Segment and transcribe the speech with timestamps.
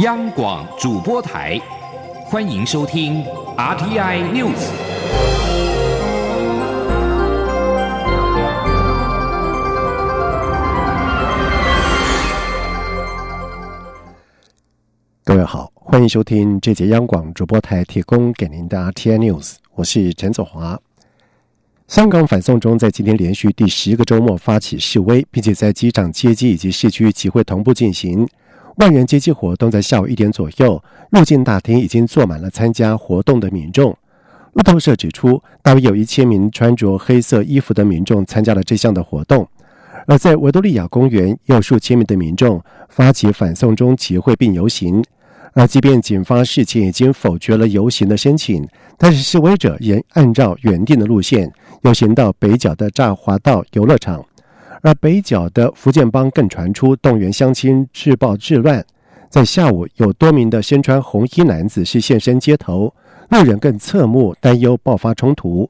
[0.00, 1.58] 央广主播台，
[2.26, 3.24] 欢迎收听
[3.56, 4.52] RTI News。
[15.24, 20.78] 各位好，欢迎收听这节央广主播台提供给您的 RTI News，我是陈祖华。
[21.88, 28.28] 香港反送中在今天连续第十个周末发起示威，并且在机场接机以及市区集会同步进行。
[28.76, 33.96] 万人接机活动在下午一点左右，入境大厅已经坐满了参加活动的民众。
[34.52, 39.48] 路透社指出，大约有一千名穿着黑色衣服的民众参加了这项的活动。
[40.06, 45.02] 而在维多利亚公园，有数千名的民众发起反送中集会并游行。
[45.54, 48.66] 而即便警方事前已经否决了游行的申请，
[48.98, 54.22] 但是示威者仍按照原定的路线游行到北角的乍华道游乐场。
[54.82, 58.84] 而北角的福建帮更传出动员乡亲制暴治乱，
[59.28, 62.94] 在下午有多名的身穿红衣男子是现身街头，
[63.30, 65.68] 路人更侧目担忧爆发冲突。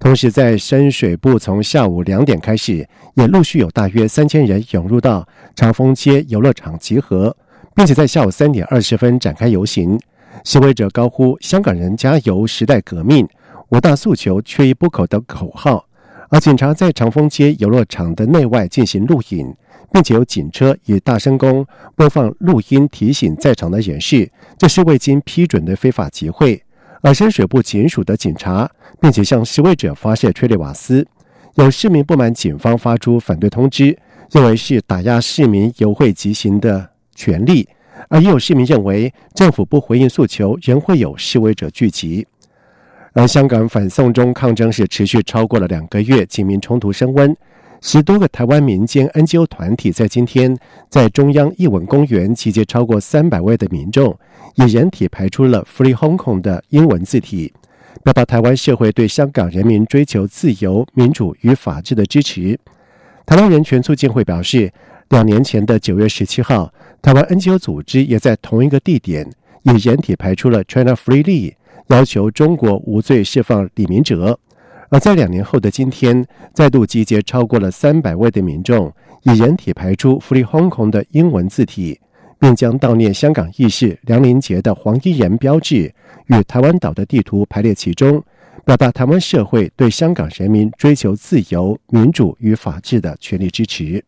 [0.00, 7.34] 同时，在深水埗从下午两点开始，也陆续有大约三千人涌入到长风街游乐场集合，
[7.74, 9.98] 并且在下午三点二十分展开游行。
[10.42, 13.26] 示威者高呼“香港人加油，时代革命，
[13.70, 15.86] 五大诉求缺一不可”的口号。
[16.34, 19.54] 而警察在长丰街游乐场的内外进行录影，
[19.92, 26.60] 并且有警车以大声公播放录音，提醒在场的人士这是未经批准的非法集会。
[27.02, 28.68] 而深水埗警署的警察，
[29.00, 31.06] 并且向示威者发射催泪瓦斯。
[31.54, 33.96] 有市民不满警方发出反对通知，
[34.32, 37.64] 认为是打压市民游会集行的权利；
[38.08, 42.26] 而也有市民认为政府不回应诉求，仍会有示威者聚集。
[43.14, 47.34] 而香港反送中抗争是持续超过了两个月，警民冲突升温。
[47.80, 50.56] 十多个台湾民间 NGO 团体在今天
[50.88, 54.18] 在中央艺文公园集结超过三百位的民众，
[54.56, 57.52] 以人体排出了 “Free Hong Kong” 的英文字体，
[58.02, 62.58] 表达台湾社会对香港人民追求自由、民主与法治的支持。
[63.24, 64.72] 台湾人权促进会表示，
[65.10, 69.30] 两年前的九月十七号，台湾 NGO 组织也在同一个地点
[69.62, 71.52] 以人体排出了 “China Freely”。
[71.88, 74.38] 要求中国无罪释放李明哲，
[74.88, 82.00] 而在两年后的今天，再度集结超过了三百位的民众，以人体排出 “Free Hong Kong” 的英文字体，
[82.38, 85.94] 并将悼念香港义士梁林杰的黄衣人标志
[86.26, 88.24] 与台湾岛的地图排列其中，
[88.64, 94.02] 表达台湾社会对香港人民追求自由、民主与法治的全力支持。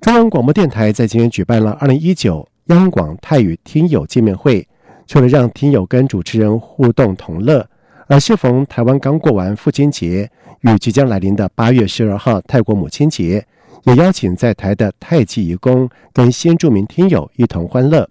[0.00, 4.67] 中央广播电台在今天举办了二零一九央广泰语听友见面会。
[5.08, 7.66] 除了让听友跟主持人互动同乐，
[8.08, 10.30] 而适逢台湾刚过完父亲节
[10.60, 13.42] 与即将来临的八月十二号泰国母亲节，
[13.84, 18.06] 也邀请在台的泰籍义工跟先住民听友一同欢乐。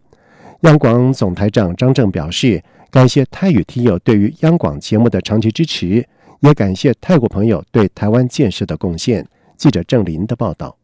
[0.61, 6.03] 央广总台长张正表示，感谢泰语听友对于央广节目的长期支持，
[6.39, 9.23] 也感谢泰国朋友对台湾建设的贡献。
[9.55, 10.75] 记者郑林的报道。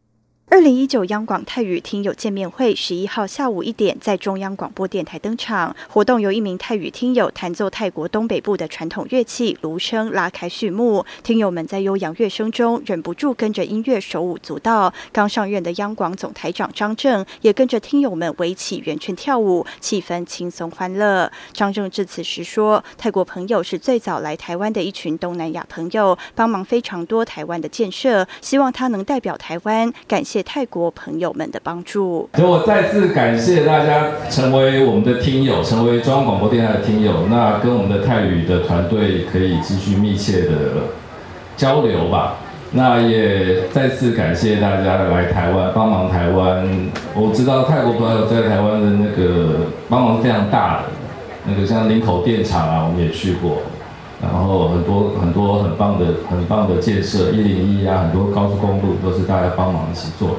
[0.50, 5.74] 二零一九央广泰语听友见面会十一号下午一点在中央广播电台登场。
[5.88, 11.04] 活动由一名泰语听友弹奏泰国东北部的传统乐器芦笙拉开序幕。
[11.24, 14.92] 听友们在悠扬乐声中忍不住跟着音乐手舞足蹈。
[15.10, 21.32] 刚上任的央广总台长张正也跟着听友们围起圆圈跳舞，气氛轻松欢乐。
[21.52, 37.28] 张正致辞时说：“泰国朋友是最早来台湾的一群东南亚朋友，帮忙非常多台湾的建设，希望他能代表台湾感谢。”谢泰国朋友们的帮助，所以我再次感谢大家成为我们的听友，成为中央广播电台的听友。
[37.30, 40.50] 那跟我们的泰语的团队可以继续密切的
[41.56, 42.34] 交流吧。
[42.72, 46.68] 那也再次感谢大家来台湾帮忙台湾。
[47.14, 50.82] 我知道泰国朋友在台湾的那个帮忙非常大的，
[51.46, 53.58] 那个像林口电厂啊，我们也去过。
[54.32, 60.36] 然后很多很多很棒的很棒的建设，一零一啊，很多高速公路都是大家帮忙一起做。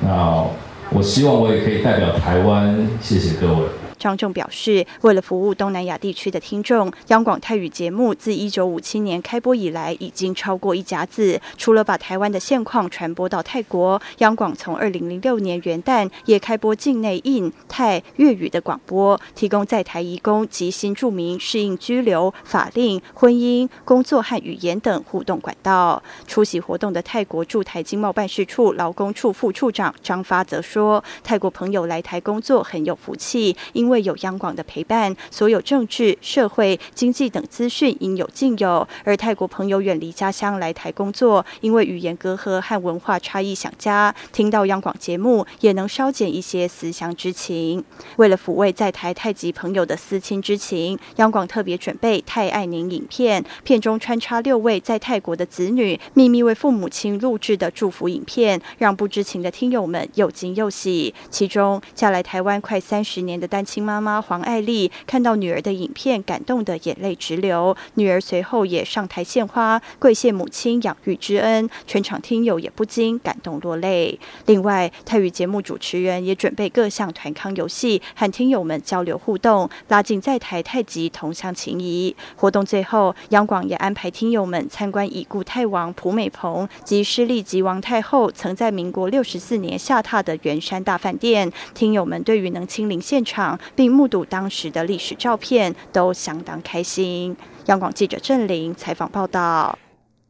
[0.00, 0.44] 那
[0.90, 3.62] 我希望我也可以代表台湾，谢谢各位。
[4.02, 11.40] 张正表示，为了服务东南亚地区的听众，央广泰语节目自一九五七年开播以来，已经超过一甲子。
[11.56, 26.02] 除了把台湾的现况传播到泰国，央广从二零零六年元旦也开播境内印泰粤语的广播，提供在台移工及新住民适应居留、法令、婚姻、工作和语言等互动管道。
[26.26, 38.88] 出席活动的泰国驻台经贸办事处劳工处副处长张发则说：“泰国朋友来台工作很有福气，因为有央广的陪伴，所有政治、社会、经济等资讯应有尽有。
[39.04, 47.84] 而泰国朋友远离家乡来台工作，因为语言隔阂和文化差异想家，听到央广节目也能稍减一些思乡之情。
[48.16, 61.14] 为了抚慰在台泰籍朋友的思亲之情，央广特别准备泰爱您影片，片中穿插六位在泰国的子女秘密为父母亲录制的祝福影片，让不知情的听友们又惊又喜。
[61.30, 67.76] 其中嫁来台湾快三十年的单亲妈妈黄爱丽，看到女儿的影片，感动的眼泪直流。
[67.94, 74.18] 女儿随后也上台献花，跪谢母亲养育之恩，全场听友也不禁感动落泪。
[74.46, 82.14] 另外，泰语节目主持人也准备各项团康游戏，和听友们交流互动，拉近在台太极同乡情谊。
[82.36, 91.50] 活动最后，央广也安排听友们参观已故泰王蒲美蓬及失利吉王太后曾在民国六十四年下榻的圆山大饭店。
[91.74, 97.36] 听友们对于能亲临现场并目睹当时的历史照片，都相当开心。
[97.66, 99.78] 央广记者郑玲采访报道。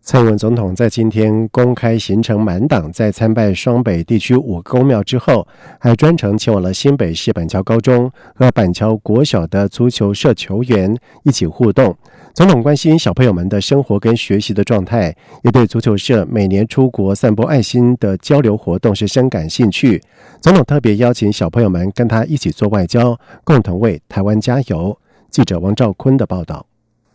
[0.04, 5.46] 蔡英文总统在今天公开行程满档，在参拜双北地区五公庙之后，
[5.78, 11.96] 还专程前往了新北市板桥高中和板桥国小的足球社球员一起互动。
[12.34, 15.14] 总统关心小朋友们的生活跟学习的状态，
[15.44, 20.02] 也对足球社每年出国散播爱心的交流活动是深感兴趣。
[20.40, 24.98] 总统特别邀请小朋友们跟他一起做外交，共同为台湾加油。
[25.30, 26.66] 记者王兆坤的报道。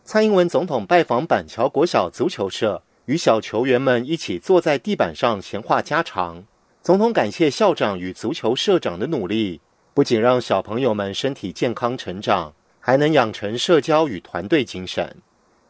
[0.08, 6.46] 蔡英文总统拜访板桥国小足球社，与小球员们一起坐在地板上闲话家常。
[6.82, 9.60] 总统感谢校长与足球社长的努力，
[9.94, 15.18] 不仅让小朋友们身体健康成长，还能养成社交与团队精神。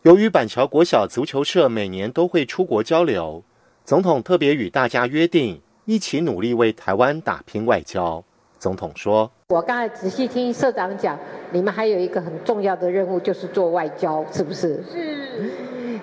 [0.04, 3.44] 由于板桥国小足球社每年都会出国交流，
[3.84, 8.24] 总统特别与大家约定，一起努力为台湾打拼外交。
[8.60, 11.18] 总统说：“我刚才仔细听社长讲，
[11.52, 14.84] 你们还有一个很重要的任务，就是做外交，是不是？
[14.92, 16.00] 是。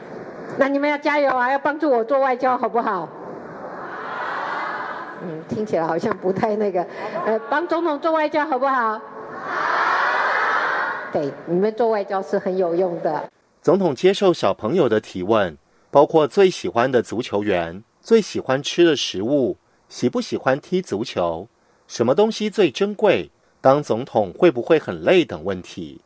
[0.56, 3.08] 那你们要加油啊，要帮助我做外交，好不好？
[5.22, 6.86] 嗯，听起来好像不太那个。
[7.26, 9.00] 呃，帮总统做外交，好不好？
[11.12, 13.28] 对，你们做外交是很有用的。”
[13.60, 15.56] 总统接受小朋友的提问，
[15.90, 19.56] 包括最喜欢的足球员、最喜欢吃的食物、
[19.88, 21.48] 喜不喜欢踢足球。
[21.86, 23.30] 什么东西最珍贵？
[23.60, 26.00] 当总统会不会很累等问题？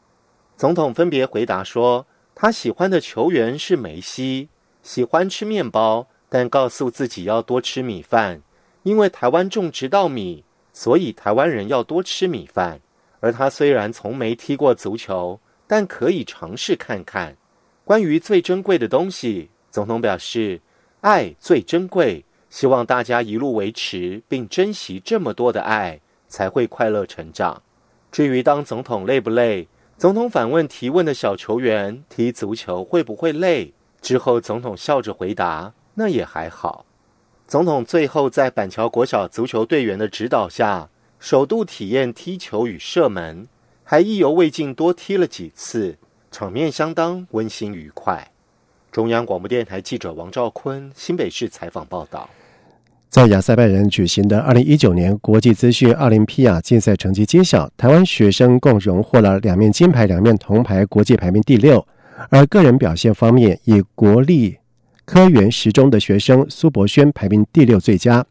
[0.56, 4.48] 总统分别回答说：他喜欢的球员是梅西，
[4.82, 8.42] 喜欢吃面包，但告诉自己要多吃米饭，
[8.82, 12.80] 因为台湾种植稻米，所以台湾人要多吃米饭。
[13.20, 17.36] 而他虽然从没踢过足球，但可以尝试看看。
[17.84, 20.60] 关于最珍贵的东西，总统表示：
[21.00, 22.24] 爱最珍贵。
[22.50, 27.62] 希望大家一路维持并珍惜这么多的爱，才会快乐成长。
[28.10, 33.74] 至于当总统累不累，总统反问提问的小球员踢足球会不会累？
[34.00, 36.86] 之后总统笑着回答：“那也还好。”
[37.46, 43.48] 总统最后在板桥国小足球队员的指导下，首度体验踢球与射门，
[43.82, 45.98] 还意犹未尽多踢了几次，
[46.30, 48.30] 场面相当温馨愉快。
[48.90, 52.28] 中央广播电台记者王兆坤新北市采访报道。
[53.10, 61.86] 在亚塞拜然举行的二零一九年国际资讯奥林匹亚竞赛成绩揭晓，台湾学生共荣获了两面金牌、两面铜牌，国际排名第六。
[62.30, 64.58] 而个人表现方面，以国立
[65.04, 68.24] 科园十中的学生苏博轩排名第六最佳。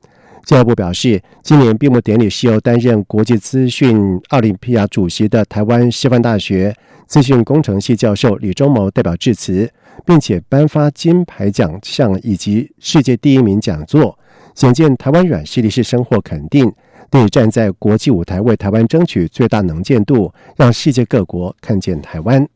[0.46, 6.74] 教育部表示，今年闭幕典礼是由担任国际资讯奥林匹亚主席的台湾师范大学
[7.06, 9.70] 资讯工程系教授李忠谋代表致辞，
[10.06, 14.18] 并且颁发金牌奖项以及世界第一名讲座。
[14.56, 16.72] 显见台湾软实力是深获肯定，
[17.12, 22.48] 对站在国际舞台为台湾争取最大能见度，让世界各国看见台湾。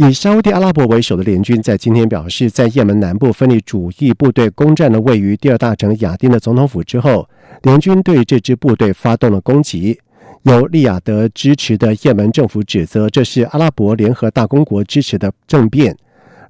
[0.00, 7.28] 以沙地阿拉伯为首的联军在今天表示，在也门南部分离主义部队攻占了位于第二大城亚丁的总统府之后，
[7.62, 9.98] 联军对这支部队发动了攻击。
[10.44, 15.96] 由利雅得支持的也门政府指责这是阿拉伯联合大公国支持的政变。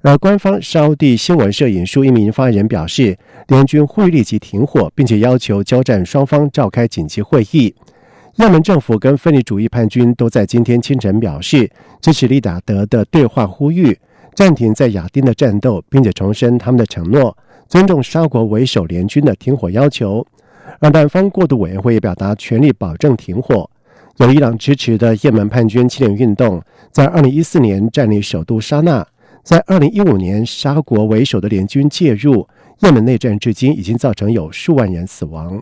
[0.03, 7.73] 而官方沙地新闻社引述一名发言人表示，联军会立即停火，并且要求交战双方召开紧急会议。
[8.39, 11.69] 也门政府跟分离主义叛军都在今天清晨表示
[11.99, 13.99] 支持利达德的对话呼吁，
[14.33, 17.35] 暂停在亚丁的战斗，并且重申他们的承诺，
[17.67, 20.25] 尊重沙国为首联军的停火要求。
[20.79, 23.69] 而南方过渡委员会也表达全力保证停火。
[24.19, 29.05] 由伊朗支持的也门叛军青年运动在二零一四年占领首都沙那。
[29.43, 32.47] 在二零一五年，沙国为首的联军介入
[32.79, 35.61] 也门内战，至今已经造成有数万人死亡。